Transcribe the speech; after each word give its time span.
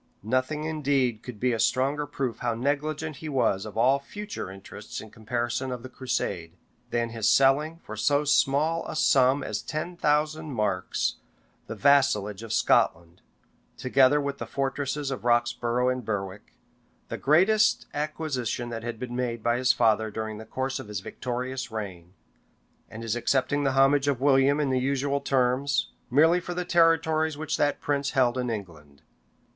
[]Nothing 0.23 0.63
indeed 0.63 1.21
could 1.21 1.39
be 1.39 1.53
a 1.53 1.59
stronger 1.59 2.07
proof 2.07 2.39
how 2.39 2.55
negligent 2.55 3.17
he 3.17 3.29
was 3.29 3.67
of 3.67 3.77
all 3.77 3.99
future 3.99 4.49
interests 4.49 4.99
in 4.99 5.11
comparison 5.11 5.71
of 5.71 5.83
the 5.83 5.89
crusade, 5.89 6.53
than 6.89 7.09
his 7.11 7.29
selling, 7.29 7.77
for 7.85 7.95
so 7.95 8.23
small 8.25 8.83
a 8.87 8.95
sum 8.95 9.43
as 9.43 9.61
ten 9.61 9.95
thousand 9.95 10.53
marks, 10.53 11.17
the 11.67 11.75
vassalage 11.75 12.41
of 12.41 12.51
Scotland, 12.51 13.21
together 13.77 14.19
with 14.19 14.39
the 14.39 14.47
fortresses 14.47 15.11
of 15.11 15.23
Roxborough 15.23 15.89
and 15.89 16.03
Berwick, 16.03 16.55
the 17.09 17.17
greatest 17.19 17.85
acquisition 17.93 18.69
that 18.69 18.81
had 18.81 18.97
been 18.97 19.15
made 19.15 19.43
by 19.43 19.57
his 19.57 19.71
father 19.71 20.09
during 20.09 20.39
the 20.39 20.45
course 20.45 20.79
of 20.79 20.87
his 20.87 21.01
victorious 21.01 21.69
reign; 21.69 22.13
and 22.89 23.03
his 23.03 23.15
accepting 23.15 23.65
the 23.65 23.73
homage 23.73 24.07
of 24.07 24.19
William 24.19 24.59
in 24.59 24.71
the 24.71 24.79
usual 24.79 25.19
terms, 25.21 25.91
merely 26.09 26.39
for 26.39 26.55
the 26.55 26.65
territories 26.65 27.37
which 27.37 27.57
that 27.57 27.79
prince 27.79 28.09
held 28.17 28.35
in 28.35 28.49
England. 28.49 29.03